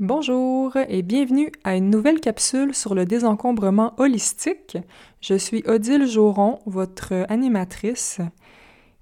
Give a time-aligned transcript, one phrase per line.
[0.00, 4.76] Bonjour et bienvenue à une nouvelle capsule sur le désencombrement holistique.
[5.20, 8.18] Je suis Odile Joron, votre animatrice.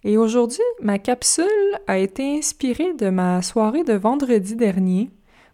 [0.04, 1.46] Et aujourd'hui, ma capsule
[1.86, 5.08] a été inspirée de ma soirée de vendredi dernier.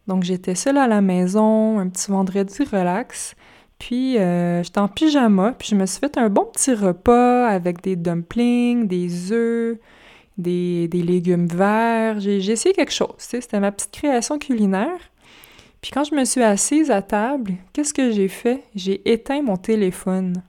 [0.09, 3.36] Donc j'étais seule à la maison, un petit vendredi relax.
[3.79, 7.80] Puis euh, j'étais en pyjama, puis je me suis fait un bon petit repas avec
[7.80, 9.79] des dumplings, des œufs,
[10.36, 12.18] des, des légumes verts.
[12.18, 14.98] J'ai essayé quelque chose, c'était ma petite création culinaire.
[15.80, 18.64] Puis quand je me suis assise à table, qu'est-ce que j'ai fait?
[18.75, 20.43] J'ai éteint mon téléphone.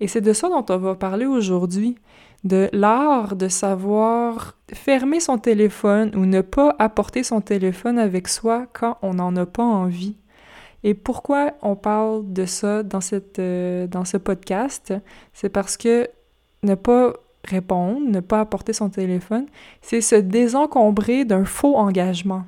[0.00, 1.98] Et c'est de ça dont on va parler aujourd'hui,
[2.44, 8.66] de l'art de savoir fermer son téléphone ou ne pas apporter son téléphone avec soi
[8.72, 10.16] quand on n'en a pas envie.
[10.82, 13.00] Et pourquoi on parle de ça dans,
[13.38, 14.94] euh, dans ce podcast?
[15.34, 16.08] C'est parce que
[16.62, 17.12] ne pas
[17.44, 19.46] répondre, ne pas apporter son téléphone,
[19.82, 22.44] c'est se désencombrer d'un faux engagement.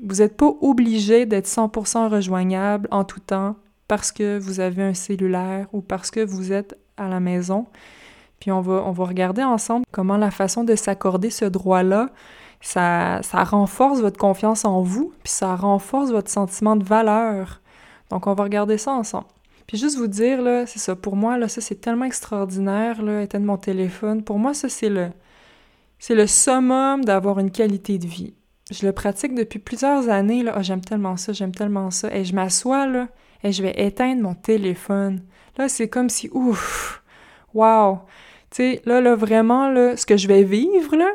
[0.00, 3.56] Vous n'êtes pas obligé d'être 100% rejoignable en tout temps
[3.88, 7.66] parce que vous avez un cellulaire ou parce que vous êtes à la maison.
[8.38, 12.10] Puis on va, on va regarder ensemble comment la façon de s'accorder ce droit-là,
[12.60, 17.60] ça, ça renforce votre confiance en vous, puis ça renforce votre sentiment de valeur.
[18.10, 19.26] Donc on va regarder ça ensemble.
[19.66, 23.22] Puis juste vous dire, là, c'est ça, pour moi, là, ça c'est tellement extraordinaire, là,
[23.22, 24.22] éteindre mon téléphone.
[24.22, 25.10] Pour moi, ça c'est le,
[25.98, 28.34] c'est le summum d'avoir une qualité de vie
[28.70, 30.42] je le pratique depuis plusieurs années.
[30.42, 30.54] Là.
[30.58, 32.14] Oh, j'aime tellement ça, j'aime tellement ça.
[32.14, 33.08] Et je m'assois là
[33.42, 35.22] et je vais éteindre mon téléphone.
[35.56, 37.02] Là, c'est comme si, ouf,
[37.54, 38.00] wow.
[38.50, 41.10] Tu sais, là, là, vraiment, là, ce que je vais vivre, là,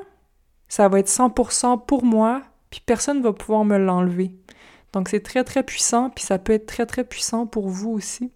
[0.68, 4.32] ça va être 100% pour moi, puis personne ne va pouvoir me l'enlever.
[4.94, 8.32] Donc, c'est très, très puissant, puis ça peut être très, très puissant pour vous aussi.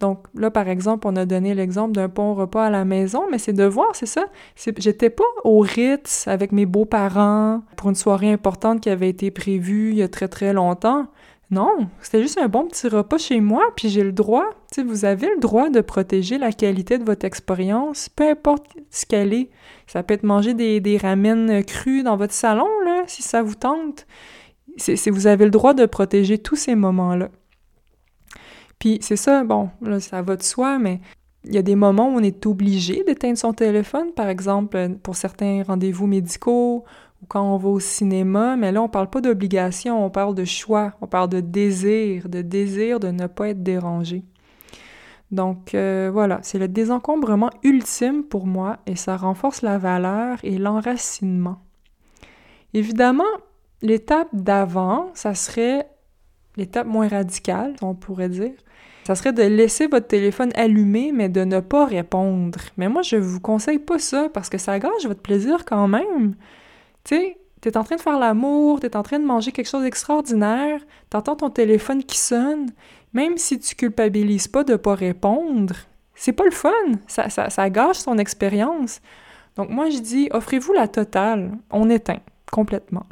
[0.00, 3.38] Donc là, par exemple, on a donné l'exemple d'un bon repas à la maison, mais
[3.38, 4.26] c'est de voir, c'est ça.
[4.56, 9.90] J'étais pas au Ritz avec mes beaux-parents pour une soirée importante qui avait été prévue
[9.90, 11.08] il y a très très longtemps.
[11.50, 14.82] Non, c'était juste un bon petit repas chez moi, puis j'ai le droit, tu sais,
[14.84, 19.34] vous avez le droit de protéger la qualité de votre expérience, peu importe ce qu'elle
[19.34, 19.50] est.
[19.88, 21.62] Ça peut être manger des, des ramen
[22.04, 24.06] dans votre salon, là, si ça vous tente.
[25.08, 27.30] Vous avez le droit de protéger tous ces moments-là.
[28.80, 31.00] Puis c'est ça, bon, là, ça va de soi, mais
[31.44, 35.16] il y a des moments où on est obligé d'éteindre son téléphone, par exemple pour
[35.16, 36.84] certains rendez-vous médicaux
[37.22, 40.44] ou quand on va au cinéma, mais là on parle pas d'obligation, on parle de
[40.44, 44.24] choix, on parle de désir, de désir de ne pas être dérangé.
[45.30, 50.58] Donc euh, voilà, c'est le désencombrement ultime pour moi et ça renforce la valeur et
[50.58, 51.58] l'enracinement.
[52.74, 53.24] Évidemment,
[53.82, 55.86] l'étape d'avant, ça serait
[56.60, 58.52] l'étape moins radicale, on pourrait dire,
[59.04, 62.58] ça serait de laisser votre téléphone allumé, mais de ne pas répondre.
[62.76, 66.34] Mais moi, je vous conseille pas ça parce que ça gâche votre plaisir quand même.
[67.04, 69.82] Tu sais, t'es en train de faire l'amour, t'es en train de manger quelque chose
[69.82, 72.66] d'extraordinaire, t'entends ton téléphone qui sonne,
[73.12, 75.74] même si tu culpabilises pas de pas répondre,
[76.14, 76.70] c'est pas le fun,
[77.06, 79.00] ça, ça, ça gâche son expérience.
[79.56, 82.20] Donc moi, je dis, offrez-vous la totale, on éteint
[82.52, 83.06] complètement.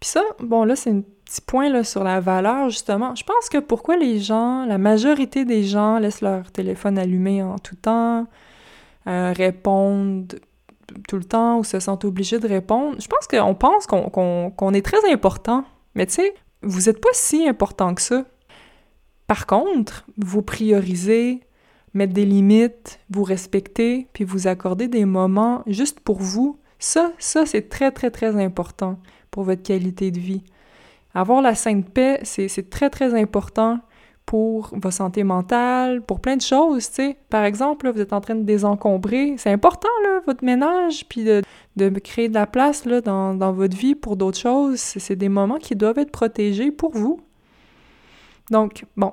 [0.00, 3.14] Puis ça, bon là, c'est une petit point là, sur la valeur, justement.
[3.14, 7.58] Je pense que pourquoi les gens, la majorité des gens laissent leur téléphone allumé en
[7.58, 8.26] tout temps,
[9.06, 10.40] euh, répondent
[11.08, 14.84] tout le temps ou se sentent obligés de répondre, je pense qu'on pense qu'on est
[14.84, 15.64] très important.
[15.94, 18.24] Mais tu sais, vous n'êtes pas si important que ça.
[19.28, 21.40] Par contre, vous priorisez,
[21.94, 26.58] mettre des limites, vous respectez, puis vous accordez des moments juste pour vous.
[26.80, 28.98] Ça, ça, c'est très, très, très important
[29.30, 30.42] pour votre qualité de vie.
[31.14, 33.80] Avoir la sainte paix, c'est très, très important
[34.26, 37.16] pour votre santé mentale, pour plein de choses, tu sais.
[37.30, 39.34] Par exemple, vous êtes en train de désencombrer.
[39.38, 41.42] C'est important, là, votre ménage, puis de,
[41.74, 44.78] de créer de la place, là, dans, dans votre vie pour d'autres choses.
[44.78, 47.20] C'est des moments qui doivent être protégés pour vous.
[48.50, 49.12] Donc, bon.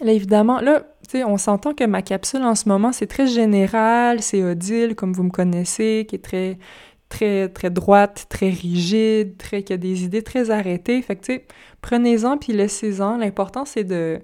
[0.00, 3.26] Là, évidemment, là, tu sais, on s'entend que ma capsule en ce moment, c'est très
[3.26, 6.58] général, c'est Odile, comme vous me connaissez, qui est très
[7.08, 11.00] très, très droite, très rigide, très, qui a des idées très arrêtées.
[11.02, 11.40] Fait que, tu
[11.80, 13.18] prenez-en puis laissez-en.
[13.18, 14.20] L'important, c'est de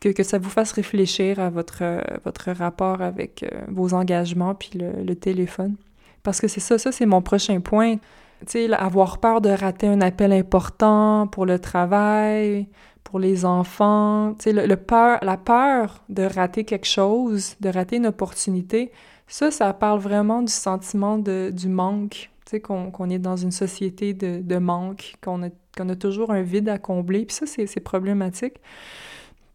[0.00, 1.82] que, que, ça vous fasse réfléchir à votre,
[2.24, 5.76] votre rapport avec euh, vos engagements puis le, téléphone.
[6.22, 7.96] Parce que c'est ça, ça, c'est mon prochain point.
[7.96, 12.68] Tu sais, avoir peur de rater un appel important pour le travail,
[13.04, 14.34] pour les enfants.
[14.38, 18.92] Tu sais, la peur de rater quelque chose, de rater une opportunité,
[19.26, 22.30] ça, ça parle vraiment du sentiment de, du manque,
[22.62, 26.78] qu'on est dans une société de, de manque, qu'on a, a toujours un vide à
[26.78, 28.54] combler, puis ça, c'est problématique.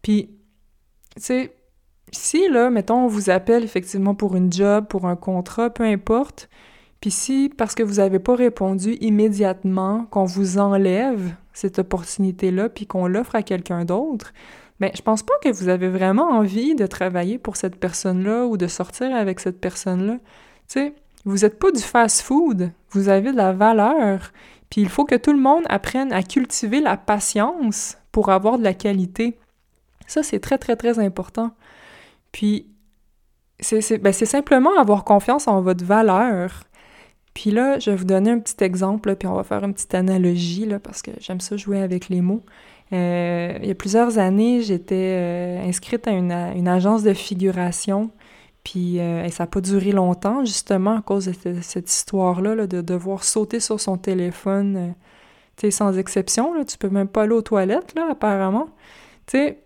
[0.02, 0.30] Puis,
[1.16, 1.56] tu sais,
[2.12, 6.48] si, là, mettons, on vous appelle effectivement pour une job, pour un contrat, peu importe,
[7.00, 12.86] Puis si, parce que vous n'avez pas répondu immédiatement, qu'on vous enlève cette opportunité-là, puis
[12.86, 14.32] qu'on l'offre à quelqu'un d'autre,
[14.82, 18.56] ben, je pense pas que vous avez vraiment envie de travailler pour cette personne-là ou
[18.56, 20.14] de sortir avec cette personne-là.
[20.14, 20.20] Tu
[20.66, 20.94] sais,
[21.24, 24.32] vous n'êtes pas du fast-food, vous avez de la valeur,
[24.70, 28.64] puis il faut que tout le monde apprenne à cultiver la patience pour avoir de
[28.64, 29.38] la qualité.
[30.08, 31.52] Ça, c'est très, très, très important.
[32.32, 32.66] Puis,
[33.60, 36.64] c'est ben, simplement avoir confiance en votre valeur.
[37.34, 39.94] Puis là, je vais vous donner un petit exemple, puis on va faire une petite
[39.94, 42.42] analogie, là, parce que j'aime ça jouer avec les mots.
[42.92, 48.10] Euh, il y a plusieurs années, j'étais euh, inscrite à une, agence de figuration,
[48.64, 53.24] puis euh, ça n'a pas duré longtemps, justement, à cause de cette, histoire-là, de devoir
[53.24, 54.94] sauter sur son téléphone,
[55.56, 58.68] tu sais, sans exception, là, tu peux même pas aller aux toilettes, là, apparemment.
[59.26, 59.58] Tu sais,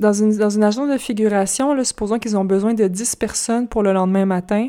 [0.00, 3.84] dans une, dans une agence de figuration, supposons qu'ils ont besoin de 10 personnes pour
[3.84, 4.68] le lendemain matin,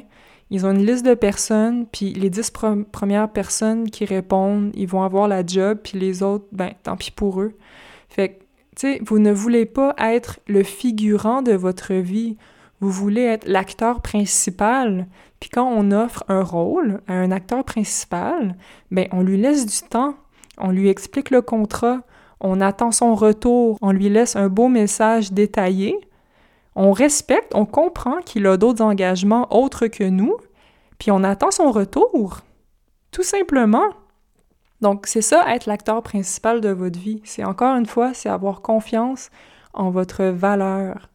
[0.52, 5.02] ils ont une liste de personnes, puis les dix premières personnes qui répondent, ils vont
[5.02, 7.54] avoir la job, puis les autres, ben, tant pis pour eux.
[8.16, 8.34] Fait que,
[8.78, 12.38] tu sais, vous ne voulez pas être le figurant de votre vie,
[12.80, 15.08] vous voulez être l'acteur principal.
[15.42, 18.56] Puis quand on offre un rôle à un acteur principal,
[18.90, 20.16] ben, on lui laisse du temps,
[20.58, 22.04] on lui explique le contrat,
[22.40, 26.00] on attend son retour, on lui laisse un beau message détaillé,
[26.74, 30.38] on respecte, on comprend qu'il a d'autres engagements autres que nous,
[31.00, 32.40] puis on attend son retour.
[33.12, 33.90] Tout simplement.
[34.82, 37.22] Donc, c'est ça, être l'acteur principal de votre vie.
[37.24, 39.30] C'est encore une fois, c'est avoir confiance
[39.74, 41.10] en votre valeur.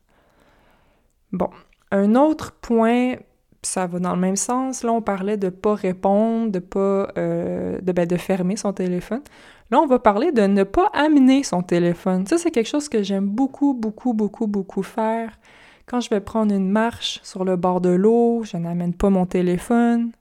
[1.33, 1.51] Bon,
[1.91, 3.15] un autre point,
[3.63, 4.83] ça va dans le même sens.
[4.83, 9.23] Là, on parlait de pas répondre, de pas euh, ben, de fermer son téléphone.
[9.71, 12.27] Là, on va parler de ne pas amener son téléphone.
[12.27, 15.39] Ça, c'est quelque chose que j'aime beaucoup, beaucoup, beaucoup, beaucoup faire.
[15.87, 19.27] Quand je vais prendre une marche sur le bord de l'eau, je n'amène pas mon
[19.27, 20.13] téléphone.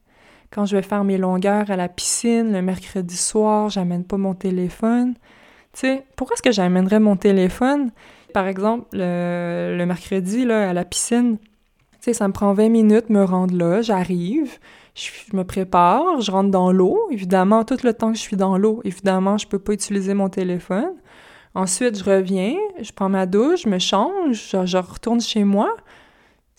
[0.52, 4.34] Quand je vais faire mes longueurs à la piscine le mercredi soir, j'amène pas mon
[4.34, 5.14] téléphone.
[5.74, 7.92] Tu sais, pourquoi est-ce que j'amènerais mon téléphone?
[8.34, 11.46] Par exemple, le, mercredi, là, à la piscine, tu
[12.02, 14.58] sais, ça me prend 20 minutes me rendre là, j'arrive,
[14.96, 16.98] je, me prépare, je rentre dans l'eau.
[17.12, 20.30] Évidemment, tout le temps que je suis dans l'eau, évidemment, je peux pas utiliser mon
[20.30, 20.94] téléphone.
[21.56, 25.76] Ensuite, je reviens, je prends ma douche, je me change, je, retourne chez moi.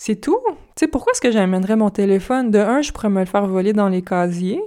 [0.03, 0.41] C'est tout.
[0.77, 2.51] Tu pourquoi est-ce que j'amènerais mon téléphone?
[2.51, 4.63] De un, je pourrais me le faire voler dans les casiers.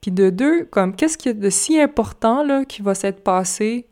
[0.00, 3.22] Puis de deux, comme, qu'est-ce qu'il y a de si important, là, qui va s'être
[3.22, 3.86] passé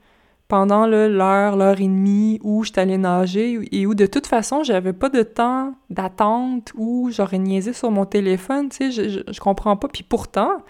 [0.49, 4.95] pendant l'heure, l'heure et demie où je allée nager et où de toute façon, j'avais
[4.95, 9.89] pas de temps d'attente où j'aurais niaisé sur mon téléphone, tu je, je, comprends pas.
[9.89, 10.63] Puis pourtant,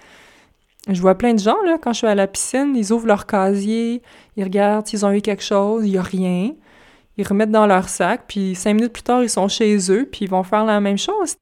[0.88, 3.26] je vois plein de gens, là, quand je suis à la piscine, ils ouvrent leur
[3.26, 4.02] casier,
[4.36, 6.50] ils regardent s'ils ont eu quelque chose, il n'y a rien.
[7.16, 10.26] Ils remettent dans leur sac, puis cinq minutes plus tard, ils sont chez eux, puis
[10.26, 11.36] ils vont faire la même chose.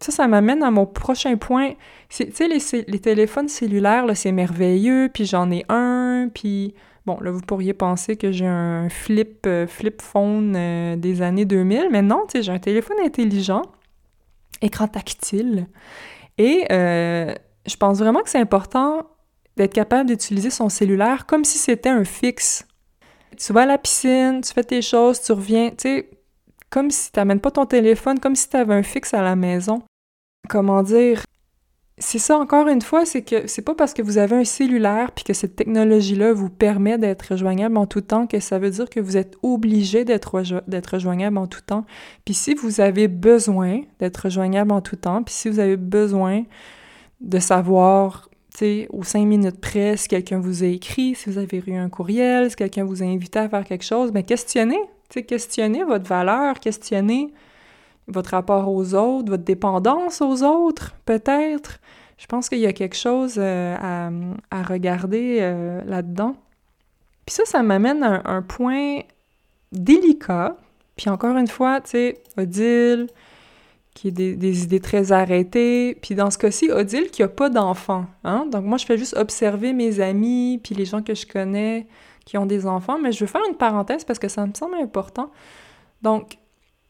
[0.00, 1.72] Ça, ça m'amène à mon prochain point.
[2.08, 6.74] Tu sais, les, téléphones cellulaires, c'est merveilleux, puis j'en ai un, puis...
[7.06, 11.46] Bon, là, vous pourriez penser que j'ai un flip, euh, flip phone euh, des années
[11.46, 13.62] 2000, mais non, tu sais, j'ai un téléphone intelligent,
[14.62, 15.66] écran tactile,
[16.36, 16.66] et...
[16.70, 17.34] Euh,
[17.66, 19.06] je pense vraiment que c'est important
[19.56, 22.66] d'être capable d'utiliser son cellulaire comme si c'était un fixe.
[23.42, 26.10] Tu vas à la piscine, tu fais tes choses, tu reviens, tu sais,
[26.68, 29.34] comme si tu n'amènes pas ton téléphone, comme si tu avais un fixe à la
[29.34, 29.82] maison.
[30.48, 31.22] Comment dire?
[31.96, 35.12] C'est ça encore une fois, c'est que c'est pas parce que vous avez un cellulaire
[35.12, 38.88] puis que cette technologie-là vous permet d'être rejoignable en tout temps que ça veut dire
[38.88, 41.84] que vous êtes obligé d'être rejoignable en tout temps.
[42.24, 46.44] Puis si vous avez besoin d'être rejoignable en tout temps, puis si vous avez besoin
[47.20, 51.62] de savoir, sais, aux cinq minutes près, si quelqu'un vous a écrit, si vous avez
[51.66, 55.20] eu un courriel, si quelqu'un vous a invité à faire quelque chose, bien, questionnez, tu
[55.20, 57.32] sais, questionnez votre valeur, questionnez
[58.08, 61.78] votre rapport aux autres, votre dépendance aux autres, peut-être.
[62.18, 63.76] Je pense qu'il y a quelque chose euh,
[64.50, 66.36] à, regarder euh, là-dedans.
[67.24, 68.98] Puis ça, ça m'amène à un, un, point
[69.72, 70.56] délicat.
[70.96, 73.06] Puis encore une fois, tu sais, Odile,
[73.94, 75.94] qui a des, idées très arrêtées.
[76.00, 78.06] Puis dans ce cas-ci, Odile qui a pas d'enfants.
[78.24, 78.46] Hein?
[78.50, 81.86] Donc moi, je fais juste observer mes amis, puis les gens que je connais
[82.24, 82.98] qui ont des enfants.
[82.98, 85.30] Mais je veux faire une parenthèse parce que ça me semble important.
[86.02, 86.38] Donc,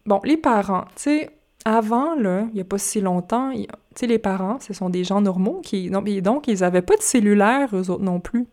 [0.06, 1.30] bon, les parents, tu sais,
[1.64, 5.04] avant, là, il n'y a pas si longtemps, tu sais, les parents, ce sont des
[5.04, 5.90] gens normaux qui...
[5.90, 8.46] Donc, donc ils n'avaient pas de cellulaire, eux autres non plus.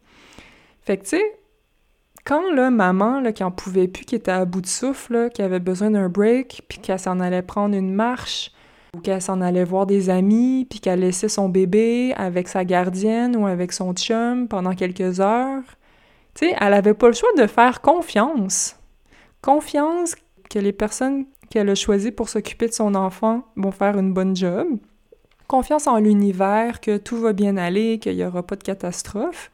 [0.81, 1.39] Fait que, tu sais,
[2.27, 5.41] quand là, maman, là, qui en pouvait plus, qui était à bout de souffle, qui
[5.41, 8.51] avait besoin d'un break, puis qu'elle s'en allait prendre une marche,
[8.93, 13.37] ou qu'elle s'en allait voir des amis, puis qu'elle laissait son bébé avec sa gardienne
[13.37, 15.63] ou avec son chum pendant quelques heures,
[16.33, 18.75] tu sais, elle avait pas le choix de faire confiance.
[19.41, 20.15] Confiance
[20.49, 24.35] que les personnes qu'elle a choisies pour s'occuper de son enfant vont faire une bonne
[24.35, 24.67] job.
[25.47, 29.49] confiance en l'univers, que tout va bien aller, qu'il n'y aura pas de catastrophe.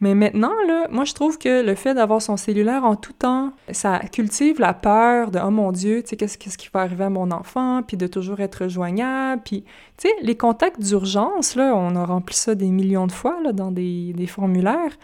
[0.00, 0.52] Mais maintenant,
[0.90, 4.72] moi, je trouve que le fait d'avoir son cellulaire en tout temps, ça cultive la
[4.72, 7.96] peur de «Oh mon Dieu, tu sais, qu'est-ce, qui va arriver à mon enfant?» puis
[7.96, 9.64] de toujours être joignable, puis...
[9.96, 13.52] Tu sais, les contacts d'urgence, là, on a rempli ça des millions de fois, là,
[13.52, 14.96] dans des, formulaires.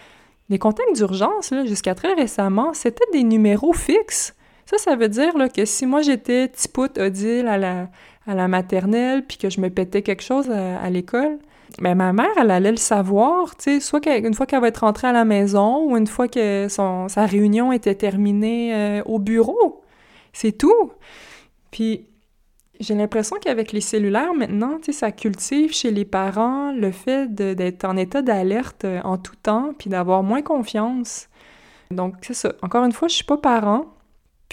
[0.48, 4.36] Les contacts d'urgence, là, jusqu'à très récemment, c'était des numéros fixes.
[4.66, 7.88] Ça, ça veut dire que si moi j'étais tipoute Odile à la,
[8.26, 11.38] à la maternelle, puis que je me pétais quelque chose à, l'école,
[11.80, 14.78] ben ma mère, elle allait le savoir, tu sais, soit une fois qu'elle va être
[14.78, 19.82] rentrée à la maison ou une fois que sa réunion était terminée euh, au bureau.
[20.32, 20.92] C'est tout.
[21.70, 22.06] Puis
[22.80, 27.32] j'ai l'impression qu'avec les cellulaires maintenant, tu sais, ça cultive chez les parents le fait
[27.34, 31.28] d'être en état d'alerte euh, en tout temps, puis d'avoir moins confiance.
[31.90, 32.52] Donc c'est ça.
[32.62, 33.93] Encore une fois, je suis pas parent,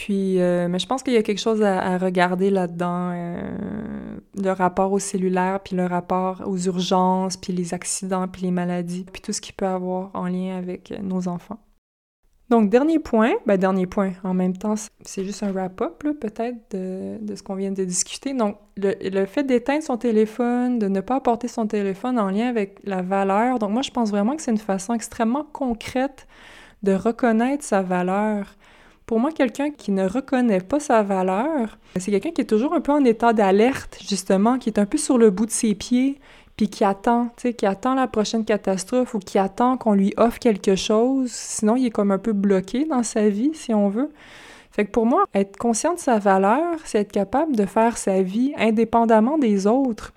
[0.02, 4.50] puis, euh, mais je pense qu'il y a quelque chose à, regarder là-dedans, euh, le
[4.50, 9.22] rapport au cellulaire, puis le rapport aux urgences, puis les accidents, puis les maladies, puis
[9.22, 11.60] tout ce qui peut avoir en lien avec nos enfants.
[12.50, 17.24] Donc, dernier point, ben dernier point, en même temps, c'est juste un wrap-up, peut-être, de,
[17.24, 18.34] de, ce qu'on vient de discuter.
[18.34, 22.48] Donc, le, le fait d'éteindre son téléphone, de ne pas apporter son téléphone en lien
[22.48, 26.26] avec la valeur, donc moi, je pense vraiment que c'est une façon extrêmement concrète
[26.82, 28.56] de reconnaître sa valeur.
[29.12, 32.80] Pour moi, quelqu'un qui ne reconnaît pas sa valeur, c'est quelqu'un qui est toujours un
[32.80, 36.18] peu en état d'alerte, justement, qui est un peu sur le bout de ses pieds,
[36.56, 40.14] puis qui attend, tu sais, qui attend la prochaine catastrophe ou qui attend qu'on lui
[40.16, 41.30] offre quelque chose.
[41.30, 44.12] Sinon, il est comme un peu bloqué dans sa vie, si on veut.
[44.72, 48.22] Fait que pour moi, être conscient de sa valeur, c'est être capable de faire sa
[48.22, 50.14] vie indépendamment des autres.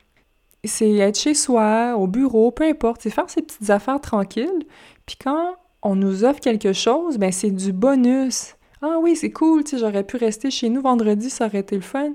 [0.62, 4.66] C'est être chez soi, au bureau, peu importe, c'est faire ses petites affaires tranquilles.
[5.04, 8.54] Puis quand on nous offre quelque chose, ben c'est du bonus.
[8.86, 12.10] Ah oui, c'est cool, j'aurais pu rester chez nous vendredi, ça aurait été le fun.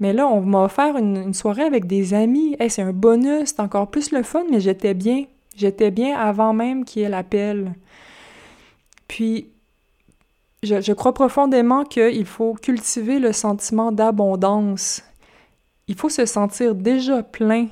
[0.00, 2.56] Mais là, on m'a offert une, soirée avec des amis.
[2.68, 5.26] C'est un bonus, c'est encore plus le fun, mais j'étais bien.
[5.54, 7.74] J'étais bien avant même qu'il y ait l'appel.
[9.06, 9.50] Puis,
[10.64, 15.04] je, je crois profondément qu'il faut cultiver le sentiment d'abondance.
[15.86, 17.68] Il faut se sentir déjà plein.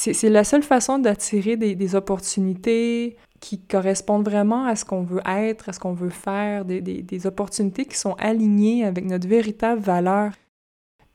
[0.00, 5.22] C'est la seule façon d'attirer des, des, opportunités, qui correspondent vraiment à ce qu'on veut
[5.26, 10.32] être, à ce qu'on veut faire, des, opportunités qui sont alignées avec notre véritable valeur.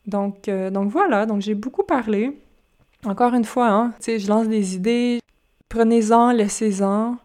[0.06, 2.38] Donc, euh, donc voilà, donc j'ai beaucoup parlé.
[3.06, 5.20] Encore une fois, hein, je lance des idées,
[5.70, 7.18] prenez-en, laissez-en.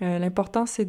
[0.00, 0.88] Euh, L'important, c'est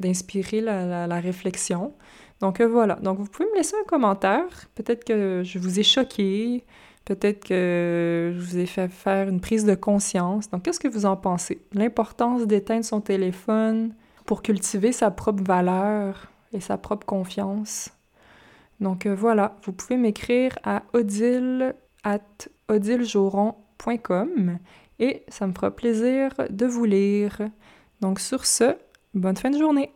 [0.00, 1.92] d'inspirer la, la, la, réflexion.
[2.40, 4.46] Donc euh, voilà, donc vous pouvez me laisser un commentaire.
[4.74, 6.64] Peut-être que je vous ai choqué,
[7.04, 10.50] Peut-être que je vous ai fait faire une prise de conscience.
[10.50, 11.60] Donc, qu'est-ce que vous en pensez?
[11.72, 13.94] L'importance d'éteindre son téléphone
[14.24, 17.90] pour cultiver sa propre valeur et sa propre confiance.
[18.80, 22.20] Donc euh, voilà, vous pouvez m'écrire à odile at
[24.98, 27.38] et ça me fera plaisir de vous lire.
[28.00, 28.76] Donc sur ce,
[29.14, 29.90] bonne fin de journée!